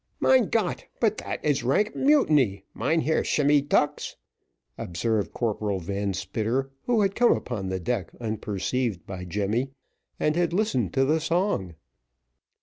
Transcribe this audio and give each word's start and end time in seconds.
"Mein 0.19 0.49
Gott! 0.49 0.85
but 0.99 1.19
dat 1.19 1.45
is 1.45 1.61
rank 1.63 1.95
mutiny, 1.95 2.63
Mynheer 2.73 3.23
Shemmy 3.23 3.61
Tucks," 3.61 4.15
observed 4.75 5.31
Corporal 5.31 5.79
Van 5.79 6.15
Spitter, 6.15 6.71
who 6.87 7.01
had 7.01 7.13
come 7.13 7.33
upon 7.33 7.69
the 7.69 7.79
deck 7.79 8.09
unperceived 8.19 9.05
by 9.05 9.25
Jemmy, 9.25 9.69
and 10.19 10.35
had 10.35 10.53
listened 10.53 10.91
to 10.95 11.05
the 11.05 11.19
song. 11.19 11.75